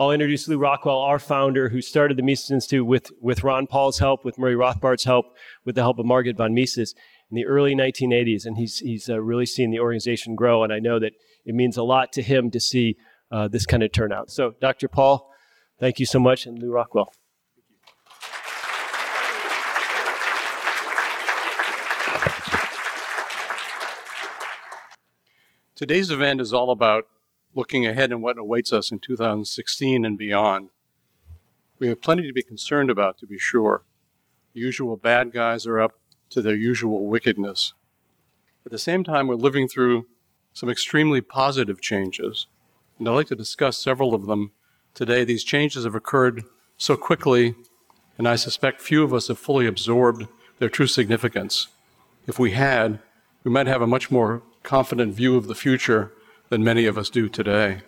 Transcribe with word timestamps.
I'll 0.00 0.12
introduce 0.12 0.48
Lew 0.48 0.56
Rockwell, 0.56 0.96
our 0.96 1.18
founder, 1.18 1.68
who 1.68 1.82
started 1.82 2.16
the 2.16 2.22
Mises 2.22 2.50
Institute 2.50 2.86
with, 2.86 3.10
with 3.20 3.44
Ron 3.44 3.66
Paul's 3.66 3.98
help, 3.98 4.24
with 4.24 4.38
Murray 4.38 4.56
Rothbard's 4.56 5.04
help, 5.04 5.26
with 5.66 5.74
the 5.74 5.82
help 5.82 5.98
of 5.98 6.06
Margaret 6.06 6.38
von 6.38 6.54
Mises 6.54 6.94
in 7.30 7.34
the 7.34 7.44
early 7.44 7.74
1980s. 7.74 8.46
And 8.46 8.56
he's, 8.56 8.78
he's 8.78 9.10
uh, 9.10 9.20
really 9.20 9.44
seen 9.44 9.70
the 9.70 9.78
organization 9.78 10.36
grow. 10.36 10.64
And 10.64 10.72
I 10.72 10.78
know 10.78 10.98
that 11.00 11.12
it 11.44 11.54
means 11.54 11.76
a 11.76 11.82
lot 11.82 12.12
to 12.14 12.22
him 12.22 12.50
to 12.52 12.58
see 12.58 12.96
uh, 13.30 13.48
this 13.48 13.66
kind 13.66 13.82
of 13.82 13.92
turnout. 13.92 14.30
So, 14.30 14.54
Dr. 14.58 14.88
Paul, 14.88 15.30
thank 15.78 16.00
you 16.00 16.06
so 16.06 16.18
much, 16.18 16.46
and 16.46 16.58
Lew 16.58 16.72
Rockwell. 16.72 17.12
Today's 25.74 26.10
event 26.10 26.40
is 26.40 26.54
all 26.54 26.70
about 26.70 27.04
looking 27.54 27.86
ahead 27.86 28.12
and 28.12 28.22
what 28.22 28.38
awaits 28.38 28.72
us 28.72 28.90
in 28.90 28.98
2016 28.98 30.04
and 30.04 30.16
beyond. 30.16 30.70
We 31.78 31.88
have 31.88 32.02
plenty 32.02 32.26
to 32.26 32.32
be 32.32 32.42
concerned 32.42 32.90
about, 32.90 33.18
to 33.18 33.26
be 33.26 33.38
sure. 33.38 33.82
The 34.54 34.60
usual 34.60 34.96
bad 34.96 35.32
guys 35.32 35.66
are 35.66 35.80
up 35.80 35.98
to 36.30 36.42
their 36.42 36.54
usual 36.54 37.06
wickedness. 37.06 37.72
At 38.64 38.72
the 38.72 38.78
same 38.78 39.02
time, 39.02 39.26
we're 39.26 39.34
living 39.36 39.66
through 39.66 40.06
some 40.52 40.68
extremely 40.68 41.20
positive 41.20 41.80
changes, 41.80 42.46
and 42.98 43.08
I'd 43.08 43.12
like 43.12 43.28
to 43.28 43.36
discuss 43.36 43.78
several 43.78 44.14
of 44.14 44.26
them 44.26 44.52
today. 44.94 45.24
These 45.24 45.44
changes 45.44 45.84
have 45.84 45.94
occurred 45.94 46.44
so 46.76 46.96
quickly, 46.96 47.54
and 48.18 48.28
I 48.28 48.36
suspect 48.36 48.80
few 48.80 49.02
of 49.02 49.14
us 49.14 49.28
have 49.28 49.38
fully 49.38 49.66
absorbed 49.66 50.26
their 50.58 50.68
true 50.68 50.86
significance. 50.86 51.68
If 52.26 52.38
we 52.38 52.50
had, 52.52 53.00
we 53.42 53.50
might 53.50 53.66
have 53.66 53.82
a 53.82 53.86
much 53.86 54.10
more 54.10 54.42
confident 54.62 55.14
view 55.14 55.36
of 55.36 55.46
the 55.46 55.54
future 55.54 56.12
than 56.50 56.62
many 56.62 56.84
of 56.84 56.98
us 56.98 57.08
do 57.08 57.28
today. 57.28 57.80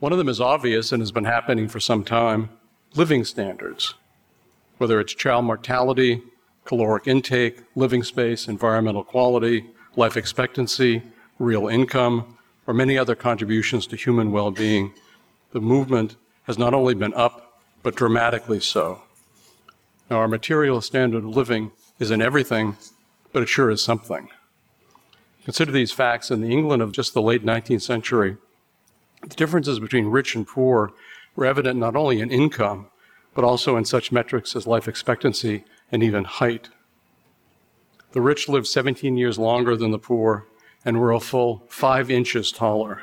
One 0.00 0.12
of 0.12 0.18
them 0.18 0.28
is 0.28 0.40
obvious 0.40 0.90
and 0.90 1.00
has 1.00 1.12
been 1.12 1.26
happening 1.26 1.68
for 1.68 1.78
some 1.78 2.02
time 2.02 2.48
living 2.94 3.24
standards, 3.24 3.94
whether 4.78 4.98
it's 4.98 5.14
child 5.14 5.44
mortality, 5.44 6.22
caloric 6.64 7.06
intake, 7.06 7.60
living 7.74 8.02
space, 8.02 8.48
environmental 8.48 9.04
quality, 9.04 9.66
life 9.94 10.16
expectancy, 10.16 11.02
real 11.38 11.68
income, 11.68 12.36
or 12.66 12.74
many 12.74 12.98
other 12.98 13.14
contributions 13.14 13.86
to 13.86 13.96
human 13.96 14.32
well 14.32 14.50
being. 14.50 14.92
The 15.52 15.60
movement 15.60 16.16
has 16.44 16.58
not 16.58 16.74
only 16.74 16.94
been 16.94 17.14
up, 17.14 17.60
but 17.82 17.94
dramatically 17.94 18.60
so. 18.60 19.02
Now, 20.10 20.16
our 20.16 20.28
material 20.28 20.80
standard 20.80 21.24
of 21.24 21.36
living 21.36 21.72
isn't 21.98 22.22
everything, 22.22 22.76
but 23.32 23.42
it 23.42 23.48
sure 23.48 23.70
is 23.70 23.82
something. 23.82 24.28
Consider 25.44 25.72
these 25.72 25.92
facts 25.92 26.30
in 26.30 26.40
the 26.40 26.52
England 26.52 26.82
of 26.82 26.92
just 26.92 27.14
the 27.14 27.22
late 27.22 27.44
19th 27.44 27.82
century. 27.82 28.36
The 29.22 29.34
differences 29.34 29.80
between 29.80 30.06
rich 30.06 30.34
and 30.34 30.46
poor 30.46 30.92
were 31.34 31.46
evident 31.46 31.78
not 31.78 31.96
only 31.96 32.20
in 32.20 32.30
income, 32.30 32.88
but 33.34 33.44
also 33.44 33.76
in 33.76 33.84
such 33.84 34.12
metrics 34.12 34.54
as 34.54 34.66
life 34.66 34.86
expectancy 34.86 35.64
and 35.90 36.02
even 36.02 36.24
height. 36.24 36.68
The 38.12 38.20
rich 38.20 38.48
lived 38.48 38.66
17 38.66 39.16
years 39.16 39.38
longer 39.38 39.76
than 39.76 39.90
the 39.90 39.98
poor 39.98 40.46
and 40.84 41.00
were 41.00 41.12
a 41.12 41.20
full 41.20 41.64
five 41.68 42.10
inches 42.10 42.52
taller. 42.52 43.02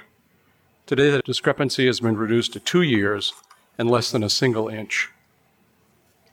Today, 0.86 1.10
the 1.10 1.22
discrepancy 1.22 1.88
has 1.88 2.00
been 2.00 2.18
reduced 2.18 2.54
to 2.54 2.60
two 2.60 2.82
years 2.82 3.34
and 3.78 3.90
less 3.90 4.12
than 4.12 4.24
a 4.24 4.30
single 4.30 4.68
inch. 4.68 5.10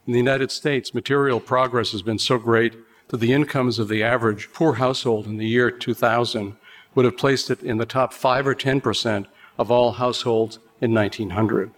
In 0.06 0.12
the 0.12 0.18
United 0.18 0.50
States, 0.50 0.94
material 0.94 1.40
progress 1.40 1.92
has 1.92 2.02
been 2.02 2.18
so 2.18 2.38
great 2.38 2.74
that 3.08 3.18
the 3.18 3.32
incomes 3.32 3.78
of 3.78 3.88
the 3.88 4.02
average 4.02 4.52
poor 4.52 4.74
household 4.74 5.26
in 5.26 5.36
the 5.36 5.46
year 5.46 5.70
2000 5.70 6.56
would 6.94 7.04
have 7.04 7.16
placed 7.16 7.50
it 7.50 7.62
in 7.62 7.78
the 7.78 7.86
top 7.86 8.12
5 8.12 8.46
or 8.46 8.54
10 8.54 8.80
percent 8.80 9.26
of 9.58 9.70
all 9.70 9.92
households 9.92 10.58
in 10.80 10.92
1900. 10.92 11.70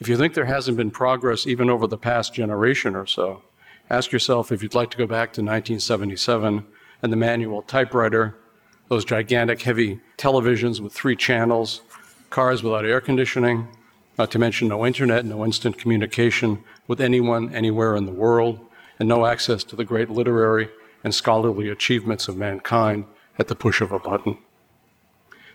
If 0.00 0.08
you 0.08 0.16
think 0.16 0.34
there 0.34 0.44
hasn't 0.46 0.76
been 0.76 0.90
progress 0.90 1.46
even 1.46 1.70
over 1.70 1.86
the 1.86 1.96
past 1.96 2.34
generation 2.34 2.96
or 2.96 3.06
so, 3.06 3.42
ask 3.88 4.12
yourself 4.12 4.50
if 4.50 4.62
you'd 4.62 4.74
like 4.74 4.90
to 4.90 4.98
go 4.98 5.06
back 5.06 5.32
to 5.34 5.40
1977 5.40 6.66
and 7.02 7.12
the 7.12 7.16
manual 7.16 7.62
typewriter, 7.62 8.36
those 8.88 9.04
gigantic 9.04 9.62
heavy 9.62 10.00
televisions 10.18 10.80
with 10.80 10.92
three 10.92 11.16
channels, 11.16 11.82
cars 12.30 12.62
without 12.62 12.84
air 12.84 13.00
conditioning, 13.00 13.68
not 14.18 14.30
to 14.30 14.38
mention 14.38 14.68
no 14.68 14.84
internet, 14.84 15.24
no 15.24 15.44
instant 15.44 15.78
communication 15.78 16.62
with 16.86 17.00
anyone 17.00 17.54
anywhere 17.54 17.96
in 17.96 18.06
the 18.06 18.12
world, 18.12 18.58
and 18.98 19.08
no 19.08 19.26
access 19.26 19.64
to 19.64 19.76
the 19.76 19.84
great 19.84 20.10
literary 20.10 20.68
and 21.02 21.14
scholarly 21.14 21.68
achievements 21.68 22.28
of 22.28 22.36
mankind 22.36 23.04
at 23.38 23.48
the 23.48 23.54
push 23.54 23.80
of 23.80 23.92
a 23.92 23.98
button. 23.98 24.38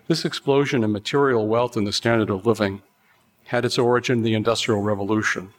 This 0.08 0.26
explosion 0.26 0.84
in 0.84 0.92
material 0.92 1.48
wealth 1.48 1.78
and 1.78 1.86
the 1.86 1.94
standard 1.94 2.30
of 2.30 2.46
living 2.46 2.82
had 3.46 3.66
its 3.66 3.78
origin 3.78 4.20
in 4.20 4.24
the 4.24 4.34
Industrial 4.34 4.82
Revolution, 4.82 5.54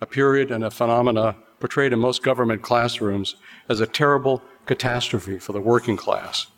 a 0.00 0.06
period 0.06 0.50
and 0.50 0.64
a 0.64 0.70
phenomena 0.70 1.36
portrayed 1.60 1.92
in 1.92 1.98
most 1.98 2.22
government 2.22 2.62
classrooms 2.62 3.36
as 3.68 3.80
a 3.80 3.86
terrible 3.86 4.42
catastrophe 4.66 5.38
for 5.38 5.52
the 5.52 5.60
working 5.60 5.96
class. 5.96 6.48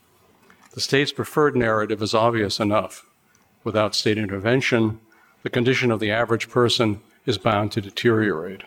The 0.73 0.81
state's 0.81 1.13
preferred 1.13 1.57
narrative 1.57 2.03
is 2.03 2.13
obvious 2.13 2.61
enough. 2.61 3.07
Without 3.65 3.95
state 3.95 4.19
intervention, 4.19 5.01
the 5.43 5.51
condition 5.51 5.91
of 5.91 6.01
the 6.01 6.11
average 6.11 6.51
person 6.51 7.01
is 7.25 7.39
bound 7.39 7.73
to 7.73 7.81
deteriorate. 7.81 8.63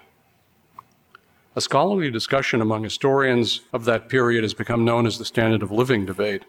A 1.60 1.62
scholarly 1.62 2.10
discussion 2.10 2.62
among 2.62 2.84
historians 2.84 3.60
of 3.74 3.84
that 3.84 4.08
period 4.08 4.46
has 4.46 4.54
become 4.54 4.86
known 4.86 5.06
as 5.06 5.18
the 5.18 5.26
standard 5.26 5.62
of 5.62 5.74
living 5.74 6.06
debate 6.06 6.46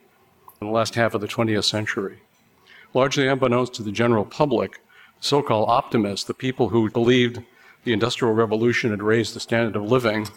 in 0.60 0.68
the 0.68 0.72
last 0.72 0.94
half 0.94 1.14
of 1.14 1.20
the 1.20 1.26
20th 1.26 1.64
century. 1.64 2.20
Largely 2.94 3.26
unbeknownst 3.26 3.74
to 3.74 3.82
the 3.82 3.90
general 3.90 4.24
public, 4.24 4.74
the 4.74 5.24
so 5.26 5.42
called 5.42 5.68
optimists, 5.68 6.24
the 6.24 6.32
people 6.32 6.68
who 6.68 6.88
believed 6.90 7.42
the 7.82 7.92
Industrial 7.92 8.32
Revolution 8.32 8.90
had 8.90 9.02
raised 9.02 9.34
the 9.34 9.40
standard 9.40 9.74
of 9.74 9.82
living, 9.82 10.28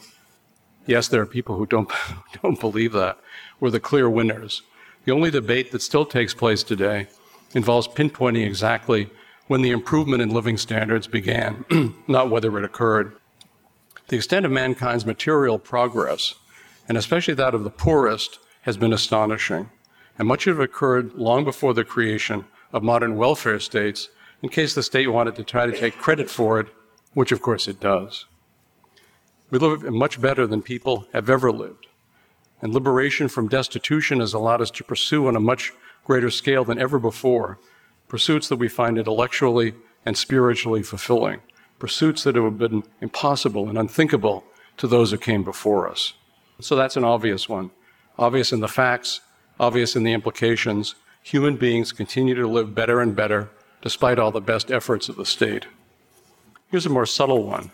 yes, 0.87 1.07
there 1.07 1.21
are 1.21 1.27
people 1.27 1.55
who 1.55 1.67
don't, 1.67 1.91
don't 2.41 2.59
believe 2.59 2.93
that, 2.93 3.19
were 3.59 3.69
the 3.69 3.79
clear 3.79 4.09
winners. 4.09 4.63
The 5.05 5.11
only 5.11 5.29
debate 5.29 5.71
that 5.71 5.83
still 5.83 6.03
takes 6.07 6.33
place 6.33 6.63
today 6.63 7.09
involves 7.53 7.87
pinpointing 7.87 8.47
exactly 8.47 9.11
when 9.45 9.61
the 9.61 9.69
improvement 9.69 10.23
in 10.23 10.29
living 10.29 10.57
standards 10.57 11.05
began, 11.05 11.63
not 12.07 12.31
whether 12.31 12.57
it 12.57 12.65
occurred. 12.65 13.15
The 14.09 14.17
extent 14.17 14.45
of 14.45 14.51
mankind's 14.51 15.05
material 15.05 15.57
progress, 15.57 16.35
and 16.89 16.97
especially 16.97 17.33
that 17.35 17.55
of 17.55 17.63
the 17.63 17.69
poorest, 17.69 18.39
has 18.63 18.75
been 18.75 18.91
astonishing, 18.91 19.69
and 20.17 20.27
much 20.27 20.45
of 20.45 20.59
it 20.59 20.63
occurred 20.63 21.13
long 21.13 21.45
before 21.45 21.73
the 21.73 21.85
creation 21.85 22.45
of 22.73 22.83
modern 22.83 23.15
welfare 23.15 23.59
states, 23.59 24.09
in 24.41 24.49
case 24.49 24.75
the 24.75 24.83
state 24.83 25.07
wanted 25.07 25.35
to 25.35 25.43
try 25.43 25.65
to 25.65 25.77
take 25.77 25.97
credit 25.97 26.29
for 26.29 26.59
it, 26.59 26.67
which 27.13 27.31
of 27.31 27.41
course 27.41 27.67
it 27.67 27.79
does. 27.79 28.25
We 29.49 29.59
live 29.59 29.83
much 29.83 30.19
better 30.19 30.45
than 30.47 30.61
people 30.61 31.07
have 31.13 31.29
ever 31.29 31.51
lived, 31.51 31.87
and 32.61 32.73
liberation 32.73 33.29
from 33.29 33.47
destitution 33.47 34.19
has 34.19 34.33
allowed 34.33 34.61
us 34.61 34.71
to 34.71 34.83
pursue 34.83 35.27
on 35.27 35.35
a 35.35 35.39
much 35.39 35.71
greater 36.03 36.29
scale 36.29 36.65
than 36.65 36.79
ever 36.79 36.99
before 36.99 37.57
pursuits 38.09 38.49
that 38.49 38.57
we 38.57 38.67
find 38.67 38.97
intellectually 38.97 39.73
and 40.05 40.17
spiritually 40.17 40.83
fulfilling 40.83 41.39
pursuits 41.83 42.23
that 42.23 42.37
have 42.37 42.57
been 42.57 42.81
impossible 43.01 43.67
and 43.67 43.77
unthinkable 43.77 44.41
to 44.77 44.87
those 44.87 45.11
who 45.11 45.17
came 45.17 45.43
before 45.43 45.85
us. 45.85 46.13
So 46.61 46.77
that's 46.77 46.95
an 46.95 47.03
obvious 47.03 47.49
one. 47.49 47.71
Obvious 48.17 48.53
in 48.53 48.61
the 48.61 48.69
facts, 48.69 49.19
obvious 49.59 49.93
in 49.93 50.03
the 50.03 50.13
implications. 50.13 50.95
Human 51.23 51.57
beings 51.57 51.91
continue 51.91 52.35
to 52.35 52.47
live 52.47 52.73
better 52.73 53.01
and 53.01 53.13
better 53.13 53.49
despite 53.81 54.17
all 54.17 54.31
the 54.31 54.39
best 54.39 54.71
efforts 54.71 55.09
of 55.09 55.17
the 55.17 55.25
state. 55.25 55.65
Here's 56.69 56.85
a 56.85 56.89
more 56.89 57.05
subtle 57.05 57.43
one. 57.43 57.71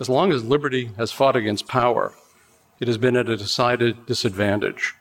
As 0.00 0.08
long 0.08 0.32
as 0.32 0.42
liberty 0.42 0.90
has 0.96 1.12
fought 1.12 1.36
against 1.36 1.68
power, 1.68 2.12
it 2.80 2.88
has 2.88 2.98
been 2.98 3.14
at 3.14 3.28
a 3.28 3.36
decided 3.36 4.06
disadvantage. 4.06 4.96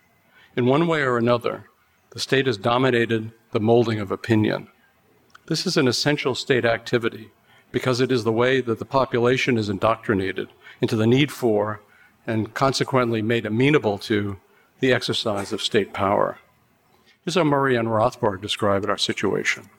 In 0.55 0.67
one 0.67 0.85
way 0.85 1.01
or 1.01 1.17
another, 1.17 1.63
the 2.11 2.19
state 2.19 2.45
has 2.45 2.57
dominated 2.57 3.31
the 3.53 3.59
molding 3.59 3.99
of 3.99 4.11
opinion. 4.11 4.67
This 5.47 5.65
is 5.65 5.77
an 5.77 5.87
essential 5.87 6.35
state 6.35 6.63
activity 6.63 7.31
because 7.71 8.01
it 8.01 8.11
is 8.11 8.23
the 8.23 8.31
way 8.31 8.61
that 8.61 8.79
the 8.79 8.85
population 8.85 9.57
is 9.57 9.69
indoctrinated 9.69 10.49
into 10.81 10.95
the 10.95 11.07
need 11.07 11.31
for 11.31 11.81
and 12.25 12.53
consequently 12.53 13.21
made 13.21 13.45
amenable 13.45 13.97
to 13.97 14.37
the 14.79 14.93
exercise 14.93 15.51
of 15.51 15.61
state 15.61 15.93
power. 15.93 16.37
Here's 17.25 17.35
how 17.35 17.43
Murray 17.43 17.75
and 17.75 17.87
Rothbard 17.87 18.41
describe 18.41 18.87
our 18.87 18.97
situation. 18.97 19.69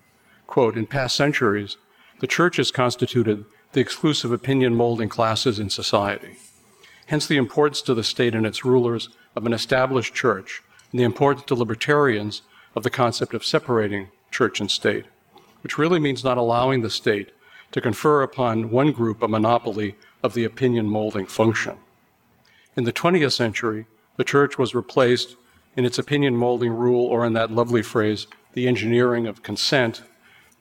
Quote, 0.46 0.76
in 0.76 0.86
past 0.86 1.16
centuries, 1.16 1.76
the 2.20 2.26
church 2.26 2.56
has 2.56 2.70
constituted 2.70 3.44
the 3.72 3.80
exclusive 3.80 4.32
opinion 4.32 4.74
molding 4.74 5.08
classes 5.08 5.58
in 5.58 5.70
society. 5.70 6.36
Hence 7.06 7.26
the 7.26 7.36
importance 7.36 7.82
to 7.82 7.94
the 7.94 8.04
state 8.04 8.34
and 8.34 8.44
its 8.44 8.64
rulers 8.64 9.08
of 9.34 9.46
an 9.46 9.52
established 9.52 10.14
church, 10.14 10.62
and 10.90 11.00
the 11.00 11.04
importance 11.04 11.46
to 11.46 11.54
libertarians 11.54 12.42
of 12.74 12.82
the 12.82 12.90
concept 12.90 13.32
of 13.32 13.44
separating 13.44 14.08
church 14.30 14.60
and 14.60 14.70
state, 14.70 15.06
which 15.62 15.78
really 15.78 15.98
means 15.98 16.22
not 16.22 16.38
allowing 16.38 16.82
the 16.82 16.90
state 16.90 17.30
to 17.72 17.80
confer 17.80 18.22
upon 18.22 18.70
one 18.70 18.92
group 18.92 19.22
a 19.22 19.28
monopoly 19.28 19.96
of 20.22 20.34
the 20.34 20.44
opinion 20.44 20.86
molding 20.86 21.26
function. 21.26 21.76
In 22.76 22.84
the 22.84 22.92
20th 22.92 23.32
century, 23.32 23.86
the 24.16 24.24
church 24.24 24.58
was 24.58 24.74
replaced 24.74 25.36
in 25.76 25.84
its 25.84 25.98
opinion 25.98 26.36
molding 26.36 26.72
rule, 26.72 27.06
or 27.06 27.24
in 27.24 27.32
that 27.34 27.50
lovely 27.50 27.82
phrase, 27.82 28.26
the 28.54 28.66
engineering 28.66 29.26
of 29.26 29.42
consent, 29.42 30.02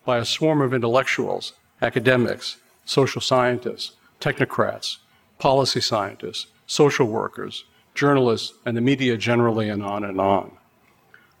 by 0.04 0.18
a 0.18 0.24
swarm 0.24 0.62
of 0.62 0.72
intellectuals, 0.72 1.52
academics, 1.82 2.58
social 2.84 3.20
scientists, 3.20 3.96
technocrats, 4.20 4.98
policy 5.38 5.80
scientists, 5.80 6.46
social 6.66 7.06
workers, 7.06 7.64
journalists, 7.94 8.52
and 8.64 8.76
the 8.76 8.80
media 8.80 9.16
generally, 9.16 9.68
and 9.68 9.82
on 9.82 10.04
and 10.04 10.20
on. 10.20 10.52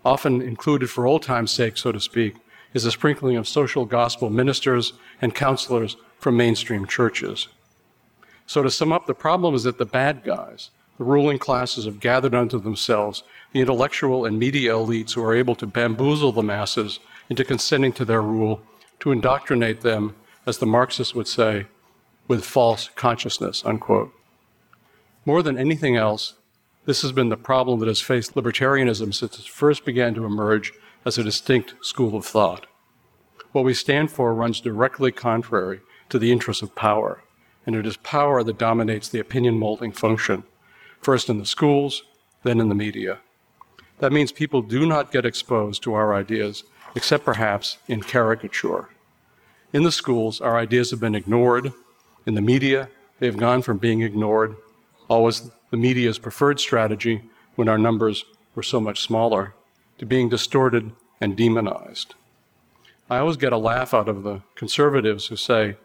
Often 0.04 0.42
included 0.42 0.90
for 0.90 1.06
old 1.06 1.22
time's 1.22 1.50
sake, 1.50 1.76
so 1.76 1.92
to 1.92 2.00
speak, 2.00 2.36
is 2.74 2.84
a 2.84 2.90
sprinkling 2.90 3.36
of 3.36 3.48
social 3.48 3.84
gospel 3.84 4.30
ministers 4.30 4.92
and 5.20 5.34
counselors 5.34 5.96
from 6.18 6.36
mainstream 6.36 6.86
churches. 6.86 7.48
So, 8.46 8.62
to 8.62 8.70
sum 8.70 8.92
up, 8.92 9.06
the 9.06 9.14
problem 9.14 9.54
is 9.54 9.62
that 9.62 9.78
the 9.78 9.86
bad 9.86 10.24
guys, 10.24 10.70
the 10.98 11.04
ruling 11.04 11.38
classes, 11.38 11.84
have 11.84 12.00
gathered 12.00 12.34
unto 12.34 12.60
themselves 12.60 13.22
the 13.52 13.60
intellectual 13.60 14.24
and 14.24 14.38
media 14.38 14.72
elites 14.72 15.12
who 15.12 15.24
are 15.24 15.34
able 15.34 15.54
to 15.56 15.66
bamboozle 15.66 16.32
the 16.32 16.42
masses 16.42 17.00
into 17.28 17.44
consenting 17.44 17.92
to 17.92 18.04
their 18.04 18.22
rule, 18.22 18.60
to 19.00 19.12
indoctrinate 19.12 19.80
them, 19.80 20.14
as 20.46 20.58
the 20.58 20.66
Marxists 20.66 21.14
would 21.14 21.28
say, 21.28 21.66
with 22.28 22.44
false 22.44 22.90
consciousness, 22.94 23.64
unquote. 23.64 24.12
More 25.24 25.42
than 25.42 25.58
anything 25.58 25.96
else, 25.96 26.34
this 26.86 27.02
has 27.02 27.12
been 27.12 27.28
the 27.28 27.36
problem 27.36 27.78
that 27.80 27.88
has 27.88 28.00
faced 28.00 28.34
libertarianism 28.34 29.14
since 29.14 29.38
it 29.38 29.44
first 29.44 29.84
began 29.84 30.14
to 30.14 30.24
emerge 30.24 30.72
as 31.04 31.18
a 31.18 31.24
distinct 31.24 31.74
school 31.82 32.16
of 32.16 32.26
thought. 32.26 32.66
What 33.52 33.64
we 33.64 33.74
stand 33.74 34.10
for 34.10 34.34
runs 34.34 34.60
directly 34.60 35.12
contrary 35.12 35.80
to 36.08 36.18
the 36.18 36.30
interests 36.30 36.62
of 36.62 36.74
power, 36.74 37.22
and 37.66 37.74
it 37.74 37.86
is 37.86 37.96
power 37.96 38.42
that 38.42 38.58
dominates 38.58 39.08
the 39.08 39.20
opinion 39.20 39.58
molding 39.58 39.92
function, 39.92 40.44
first 41.00 41.28
in 41.28 41.38
the 41.38 41.46
schools, 41.46 42.04
then 42.42 42.60
in 42.60 42.68
the 42.68 42.74
media. 42.74 43.18
That 43.98 44.12
means 44.12 44.32
people 44.32 44.62
do 44.62 44.86
not 44.86 45.12
get 45.12 45.26
exposed 45.26 45.82
to 45.82 45.94
our 45.94 46.14
ideas, 46.14 46.64
except 46.94 47.24
perhaps 47.24 47.78
in 47.86 48.02
caricature. 48.02 48.88
In 49.72 49.82
the 49.82 49.92
schools, 49.92 50.40
our 50.40 50.56
ideas 50.56 50.90
have 50.90 51.00
been 51.00 51.14
ignored. 51.14 51.72
In 52.26 52.34
the 52.34 52.40
media, 52.40 52.88
they 53.18 53.26
have 53.26 53.36
gone 53.36 53.62
from 53.62 53.78
being 53.78 54.02
ignored, 54.02 54.56
always 55.08 55.50
the 55.70 55.76
media's 55.76 56.18
preferred 56.18 56.58
strategy 56.58 57.22
when 57.56 57.68
our 57.68 57.78
numbers 57.78 58.24
were 58.54 58.62
so 58.62 58.80
much 58.80 59.00
smaller, 59.00 59.54
to 60.00 60.06
being 60.06 60.30
distorted 60.30 60.92
and 61.20 61.36
demonized. 61.36 62.14
I 63.10 63.18
always 63.18 63.36
get 63.36 63.52
a 63.52 63.58
laugh 63.58 63.92
out 63.92 64.08
of 64.08 64.22
the 64.22 64.40
conservatives 64.54 65.26
who 65.26 65.36
say 65.36 65.76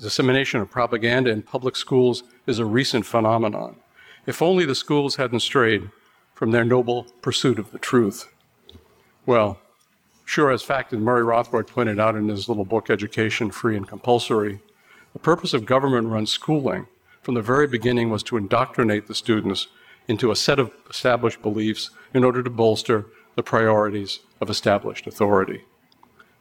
dissemination 0.00 0.62
of 0.62 0.70
propaganda 0.70 1.30
in 1.30 1.42
public 1.42 1.76
schools 1.76 2.22
is 2.46 2.58
a 2.58 2.64
recent 2.64 3.04
phenomenon. 3.04 3.76
If 4.24 4.40
only 4.40 4.64
the 4.64 4.74
schools 4.74 5.16
hadn't 5.16 5.40
strayed 5.40 5.90
from 6.32 6.52
their 6.52 6.64
noble 6.64 7.04
pursuit 7.20 7.58
of 7.58 7.70
the 7.70 7.78
truth. 7.78 8.32
Well, 9.26 9.58
sure, 10.24 10.50
as 10.50 10.62
fact, 10.62 10.94
and 10.94 11.02
Murray 11.02 11.22
Rothbard 11.22 11.66
pointed 11.66 12.00
out 12.00 12.16
in 12.16 12.30
his 12.30 12.48
little 12.48 12.64
book, 12.64 12.88
Education 12.88 13.50
Free 13.50 13.76
and 13.76 13.86
Compulsory, 13.86 14.60
the 15.12 15.18
purpose 15.18 15.52
of 15.52 15.66
government 15.66 16.08
run 16.08 16.24
schooling 16.24 16.86
from 17.20 17.34
the 17.34 17.42
very 17.42 17.66
beginning 17.66 18.08
was 18.08 18.22
to 18.22 18.38
indoctrinate 18.38 19.06
the 19.06 19.14
students 19.14 19.66
into 20.08 20.30
a 20.30 20.36
set 20.36 20.58
of 20.58 20.72
established 20.88 21.42
beliefs 21.42 21.90
in 22.14 22.24
order 22.24 22.42
to 22.42 22.48
bolster 22.48 23.04
the 23.40 23.44
priorities 23.44 24.20
of 24.42 24.50
established 24.50 25.06
authority. 25.06 25.64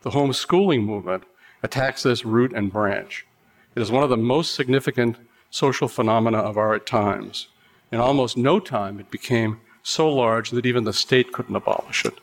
The 0.02 0.10
homeschooling 0.10 0.84
movement 0.84 1.24
attacks 1.64 2.04
this 2.04 2.26
root 2.26 2.52
and 2.52 2.74
branch. 2.74 3.26
It 3.74 3.82
is 3.82 3.90
one 3.90 4.04
of 4.04 4.10
the 4.10 4.18
most 4.18 4.54
significant 4.54 5.16
social 5.50 5.88
phenomena 5.88 6.40
of 6.40 6.58
our 6.58 6.78
times. 6.78 7.48
In 7.90 8.02
almost 8.02 8.36
no 8.36 8.60
time, 8.60 9.00
it 9.00 9.10
became 9.10 9.62
so 9.82 10.14
large 10.14 10.50
that 10.50 10.66
even 10.66 10.84
the 10.84 10.92
state 10.92 11.32
couldn't 11.32 11.56
abolish 11.56 12.04
it. 12.04 12.16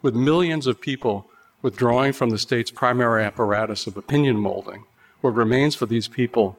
With 0.00 0.14
millions 0.14 0.68
of 0.68 0.80
people 0.80 1.26
withdrawing 1.60 2.12
from 2.12 2.30
the 2.30 2.38
state's 2.38 2.70
primary 2.70 3.24
apparatus 3.24 3.88
of 3.88 3.96
opinion 3.96 4.36
molding, 4.36 4.84
what 5.22 5.34
remains 5.34 5.74
for 5.74 5.86
these 5.86 6.06
people 6.06 6.56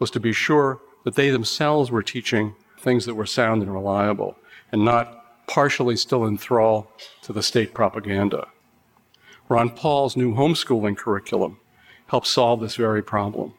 was 0.00 0.10
to 0.10 0.18
be 0.18 0.32
sure 0.32 0.80
that 1.04 1.14
they 1.14 1.30
themselves 1.30 1.88
were 1.88 2.02
teaching 2.02 2.56
things 2.80 3.06
that 3.06 3.14
were 3.14 3.26
sound 3.26 3.62
and 3.62 3.72
reliable 3.72 4.36
and 4.72 4.84
not 4.84 5.25
partially 5.46 5.96
still 5.96 6.24
in 6.24 6.36
thrall 6.38 6.90
to 7.22 7.32
the 7.32 7.42
state 7.42 7.74
propaganda. 7.74 8.48
Ron 9.48 9.70
Paul's 9.70 10.16
new 10.16 10.34
homeschooling 10.34 10.96
curriculum 10.96 11.58
helps 12.08 12.30
solve 12.30 12.60
this 12.60 12.76
very 12.76 13.02
problem. 13.02 13.54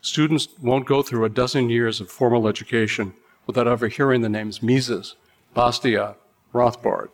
Students 0.00 0.48
won't 0.60 0.86
go 0.86 1.02
through 1.02 1.24
a 1.24 1.30
dozen 1.30 1.68
years 1.68 2.00
of 2.00 2.10
formal 2.10 2.48
education 2.48 3.14
without 3.46 3.68
ever 3.68 3.88
hearing 3.88 4.22
the 4.22 4.28
names 4.28 4.62
Mises, 4.62 5.16
Bastiat, 5.54 6.16
Rothbard. 6.54 7.08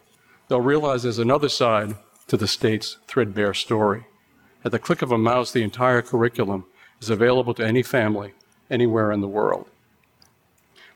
They'll 0.49 0.61
realize 0.61 1.03
there's 1.03 1.19
another 1.19 1.49
side 1.49 1.97
to 2.29 2.37
the 2.37 2.49
state's 2.49 2.99
threadbare 3.07 3.55
story. 3.55 4.07
At 4.65 4.73
the 4.73 4.79
click 4.79 5.03
of 5.03 5.11
a 5.11 5.19
mouse, 5.19 5.53
the 5.53 5.63
entire 5.63 6.03
curriculum 6.03 6.67
is 7.01 7.11
available 7.11 7.55
to 7.55 7.67
any 7.67 7.83
family 7.83 8.35
anywhere 8.71 9.11
in 9.11 9.21
the 9.21 9.29
world. 9.29 9.69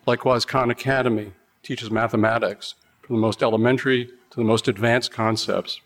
Likewise, 0.06 0.44
Khan 0.44 0.70
Academy 0.70 1.32
teaches 1.62 1.90
mathematics 1.90 2.75
from 3.06 3.17
the 3.17 3.23
most 3.23 3.43
elementary 3.43 4.06
to 4.06 4.37
the 4.37 4.44
most 4.44 4.67
advanced 4.67 5.12
concepts 5.12 5.81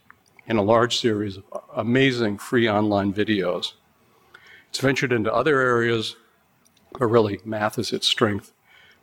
in 0.46 0.56
a 0.56 0.62
large 0.62 0.98
series 0.98 1.36
of 1.36 1.44
amazing 1.76 2.38
free 2.38 2.66
online 2.66 3.12
videos. 3.12 3.74
It's 4.70 4.80
ventured 4.80 5.12
into 5.12 5.32
other 5.32 5.60
areas, 5.60 6.16
but 6.98 7.06
really, 7.06 7.38
math 7.44 7.78
is 7.78 7.92
its 7.92 8.06
strength. 8.06 8.52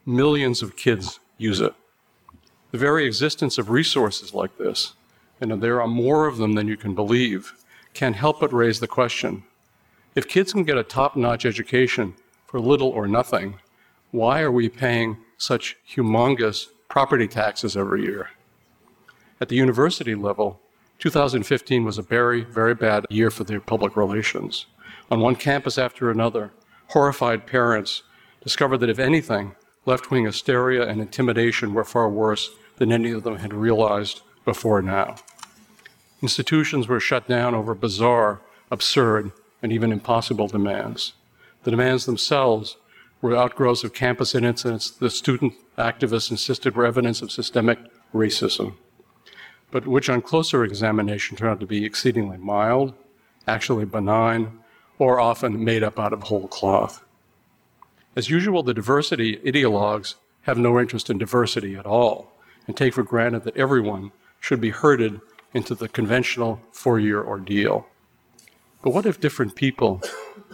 Millions 0.04 0.64
of 0.64 0.76
kids 0.76 1.20
use 1.38 1.62
it. 1.62 1.76
The 2.72 2.80
very 2.80 3.06
existence 3.06 3.60
of 3.60 3.70
resources 3.70 4.34
like 4.34 4.58
this, 4.58 4.94
and 5.40 5.62
there 5.62 5.80
are 5.80 5.88
more 5.88 6.26
of 6.26 6.38
them 6.38 6.54
than 6.54 6.68
you 6.68 6.76
can 6.76 6.96
believe, 6.96 7.54
can't 7.94 8.16
help 8.16 8.40
but 8.40 8.52
raise 8.52 8.80
the 8.80 8.88
question 8.88 9.44
if 10.16 10.28
kids 10.28 10.52
can 10.52 10.64
get 10.64 10.80
a 10.80 10.84
top 10.84 11.16
notch 11.16 11.46
education 11.46 12.16
for 12.48 12.60
little 12.60 12.90
or 12.90 13.08
nothing, 13.08 13.60
why 14.10 14.42
are 14.42 14.52
we 14.52 14.68
paying 14.68 15.18
such 15.38 15.78
humongous 15.88 16.70
property 16.88 17.28
taxes 17.28 17.76
every 17.76 18.04
year? 18.04 18.30
At 19.40 19.50
the 19.50 19.56
university 19.56 20.16
level, 20.16 20.60
2015 21.00 21.84
was 21.84 21.98
a 21.98 22.02
very, 22.02 22.44
very 22.44 22.74
bad 22.74 23.06
year 23.10 23.30
for 23.30 23.44
their 23.44 23.60
public 23.60 23.96
relations. 23.96 24.66
On 25.12 25.20
one 25.20 25.36
campus 25.36 25.78
after 25.78 26.10
another, 26.10 26.52
horrified 26.88 27.46
parents 27.46 28.04
discovered 28.42 28.80
that 28.80 28.90
if 28.90 29.00
anything, 29.00 29.56
left 29.86 30.10
wing 30.10 30.26
hysteria 30.26 30.88
and 30.88 31.00
intimidation 31.00 31.74
were 31.74 31.84
far 31.84 32.10
worse 32.10 32.50
than 32.78 32.92
any 32.92 33.12
of 33.12 33.24
them 33.24 33.38
had 33.38 33.54
realized 33.54 34.22
before 34.44 34.82
now. 34.82 35.16
Institutions 36.22 36.88
were 36.88 37.00
shut 37.00 37.28
down 37.28 37.54
over 37.54 37.76
bizarre, 37.76 38.42
absurd, 38.72 39.32
and 39.62 39.72
even 39.72 39.92
impossible 39.92 40.48
demands. 40.48 41.14
The 41.64 41.72
demands 41.72 42.06
themselves 42.06 42.78
were 43.22 43.36
outgrowths 43.36 43.84
of 43.84 43.94
campus 43.94 44.36
incidents 44.36 44.90
that 44.92 45.10
student 45.10 45.54
activists 45.78 46.32
insisted 46.32 46.76
were 46.76 46.86
evidence 46.86 47.22
of 47.22 47.32
systemic 47.32 47.80
racism, 48.14 48.76
but 49.72 49.88
which 49.88 50.10
on 50.10 50.22
closer 50.22 50.64
examination 50.64 51.38
turned 51.38 51.52
out 51.52 51.60
to 51.60 51.66
be 51.66 51.86
exceedingly 51.86 52.38
mild, 52.38 52.94
actually 53.48 53.86
benign, 53.86 54.60
or 55.00 55.20
often 55.20 55.64
made 55.64 55.84
up 55.84 56.00
out 56.00 56.14
of 56.14 56.24
whole 56.24 56.48
cloth. 56.48 57.04
As 58.16 58.30
usual, 58.30 58.64
the 58.64 58.74
diversity 58.74 59.38
ideologues 59.38 60.16
have 60.44 60.58
no 60.58 60.80
interest 60.80 61.10
in 61.10 61.18
diversity 61.18 61.76
at 61.76 61.86
all 61.86 62.32
and 62.66 62.76
take 62.76 62.94
for 62.94 63.04
granted 63.04 63.44
that 63.44 63.58
everyone 63.58 64.12
should 64.40 64.62
be 64.62 64.70
herded 64.70 65.22
into 65.54 65.76
the 65.76 65.88
conventional 65.88 66.60
four 66.72 67.00
year 67.00 67.24
ordeal. 67.24 67.88
But 68.82 68.92
what 68.92 69.06
if 69.06 69.20
different 69.20 69.56
people 69.56 70.02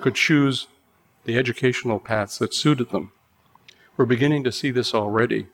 could 0.01 0.15
choose 0.15 0.67
the 1.25 1.37
educational 1.37 1.99
paths 1.99 2.37
that 2.37 2.53
suited 2.53 2.89
them? 2.89 3.11
We're 3.95 4.05
beginning 4.05 4.43
to 4.45 4.51
see 4.51 4.71
this 4.71 4.93
already 4.93 5.47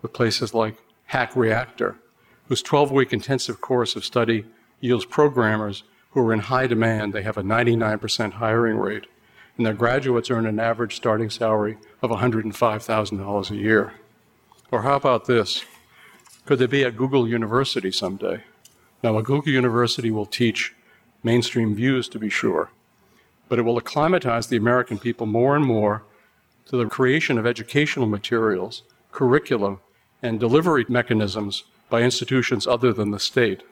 with 0.00 0.12
places 0.12 0.54
like 0.54 0.76
Hack 1.06 1.36
Reactor, 1.36 1.96
whose 2.48 2.62
12 2.62 2.90
week 2.90 3.12
intensive 3.12 3.60
course 3.60 3.96
of 3.96 4.04
study 4.04 4.46
yields 4.80 5.04
programmers 5.04 5.84
who 6.10 6.20
are 6.20 6.32
in 6.32 6.40
high 6.40 6.66
demand. 6.66 7.12
They 7.12 7.22
have 7.22 7.36
a 7.36 7.42
99% 7.42 8.32
hiring 8.32 8.76
rate 8.76 9.06
and 9.56 9.66
their 9.66 9.74
graduates 9.74 10.30
earn 10.30 10.46
an 10.46 10.58
average 10.58 10.96
starting 10.96 11.30
salary 11.30 11.78
of 12.00 12.10
$105,000 12.10 13.50
a 13.50 13.56
year. 13.56 13.92
Or 14.70 14.82
how 14.82 14.96
about 14.96 15.26
this? 15.26 15.64
Could 16.46 16.58
there 16.58 16.68
be 16.68 16.82
a 16.82 16.90
Google 16.90 17.28
University 17.28 17.92
someday? 17.92 18.44
Now, 19.02 19.18
a 19.18 19.22
Google 19.22 19.52
University 19.52 20.10
will 20.10 20.26
teach 20.26 20.74
mainstream 21.22 21.74
views, 21.74 22.08
to 22.08 22.18
be 22.18 22.30
sure, 22.30 22.70
but 23.52 23.58
it 23.58 23.66
will 23.66 23.76
acclimatize 23.76 24.46
the 24.46 24.56
American 24.56 24.98
people 24.98 25.26
more 25.26 25.54
and 25.54 25.66
more 25.66 26.04
to 26.64 26.78
the 26.78 26.86
creation 26.86 27.36
of 27.36 27.44
educational 27.44 28.06
materials, 28.06 28.82
curriculum, 29.10 29.78
and 30.22 30.40
delivery 30.40 30.86
mechanisms 30.88 31.64
by 31.90 32.00
institutions 32.00 32.66
other 32.66 32.94
than 32.94 33.10
the 33.10 33.18
state. 33.18 33.62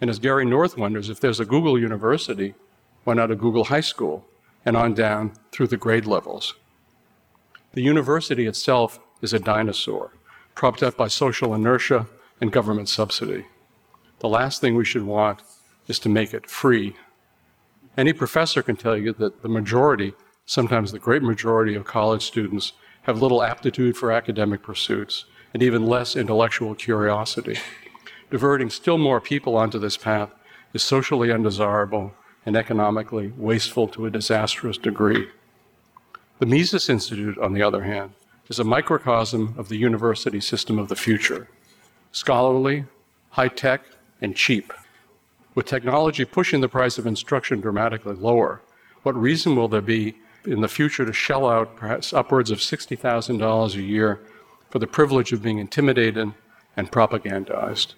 And 0.00 0.08
as 0.08 0.18
Gary 0.18 0.46
North 0.46 0.78
wonders, 0.78 1.10
if 1.10 1.20
there's 1.20 1.40
a 1.40 1.44
Google 1.44 1.78
University, 1.78 2.54
why 3.04 3.12
not 3.12 3.30
a 3.30 3.36
Google 3.36 3.64
High 3.64 3.82
School? 3.82 4.24
and 4.64 4.78
on 4.78 4.94
down 4.94 5.32
through 5.50 5.66
the 5.66 5.76
grade 5.76 6.06
levels. 6.06 6.54
The 7.74 7.82
university 7.82 8.46
itself 8.46 8.98
is 9.20 9.34
a 9.34 9.38
dinosaur, 9.38 10.12
propped 10.54 10.82
up 10.82 10.96
by 10.96 11.08
social 11.08 11.54
inertia 11.54 12.06
and 12.40 12.50
government 12.50 12.88
subsidy. 12.88 13.44
The 14.20 14.28
last 14.28 14.62
thing 14.62 14.74
we 14.74 14.86
should 14.86 15.04
want 15.04 15.42
is 15.86 15.98
to 15.98 16.08
make 16.08 16.32
it 16.32 16.48
free. 16.48 16.96
Any 17.96 18.12
professor 18.12 18.62
can 18.62 18.76
tell 18.76 18.96
you 18.96 19.12
that 19.14 19.42
the 19.42 19.48
majority, 19.48 20.14
sometimes 20.46 20.92
the 20.92 20.98
great 20.98 21.22
majority 21.22 21.74
of 21.74 21.84
college 21.84 22.24
students, 22.24 22.72
have 23.02 23.20
little 23.20 23.42
aptitude 23.42 23.96
for 23.96 24.10
academic 24.10 24.62
pursuits 24.62 25.26
and 25.52 25.62
even 25.62 25.86
less 25.86 26.16
intellectual 26.16 26.74
curiosity. 26.74 27.58
Diverting 28.30 28.70
still 28.70 28.96
more 28.96 29.20
people 29.20 29.56
onto 29.56 29.78
this 29.78 29.98
path 29.98 30.30
is 30.72 30.82
socially 30.82 31.30
undesirable 31.30 32.14
and 32.46 32.56
economically 32.56 33.32
wasteful 33.36 33.86
to 33.88 34.06
a 34.06 34.10
disastrous 34.10 34.78
degree. 34.78 35.28
The 36.38 36.46
Mises 36.46 36.88
Institute, 36.88 37.36
on 37.38 37.52
the 37.52 37.62
other 37.62 37.82
hand, 37.82 38.12
is 38.48 38.58
a 38.58 38.64
microcosm 38.64 39.54
of 39.58 39.68
the 39.68 39.76
university 39.76 40.40
system 40.40 40.78
of 40.78 40.88
the 40.88 40.96
future 40.96 41.48
scholarly, 42.10 42.84
high 43.30 43.48
tech, 43.48 43.82
and 44.20 44.36
cheap. 44.36 44.72
With 45.54 45.66
technology 45.66 46.24
pushing 46.24 46.62
the 46.62 46.68
price 46.68 46.96
of 46.96 47.06
instruction 47.06 47.60
dramatically 47.60 48.14
lower, 48.14 48.62
what 49.02 49.14
reason 49.14 49.54
will 49.54 49.68
there 49.68 49.82
be 49.82 50.16
in 50.46 50.60
the 50.60 50.68
future 50.68 51.04
to 51.04 51.12
shell 51.12 51.48
out 51.48 51.76
perhaps 51.76 52.12
upwards 52.12 52.50
of 52.50 52.58
$60,000 52.58 53.74
a 53.74 53.82
year 53.82 54.20
for 54.70 54.78
the 54.78 54.86
privilege 54.86 55.32
of 55.32 55.42
being 55.42 55.58
intimidated 55.58 56.32
and 56.76 56.90
propagandized? 56.90 57.94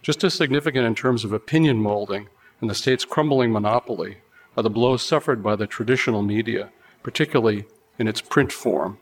Just 0.00 0.24
as 0.24 0.34
significant 0.34 0.86
in 0.86 0.94
terms 0.94 1.24
of 1.24 1.32
opinion 1.32 1.78
molding 1.78 2.28
and 2.60 2.70
the 2.70 2.74
state's 2.74 3.04
crumbling 3.04 3.52
monopoly 3.52 4.18
are 4.56 4.62
the 4.62 4.70
blows 4.70 5.02
suffered 5.02 5.42
by 5.42 5.56
the 5.56 5.66
traditional 5.66 6.22
media, 6.22 6.70
particularly 7.02 7.66
in 7.98 8.08
its 8.08 8.22
print 8.22 8.50
form. 8.50 8.98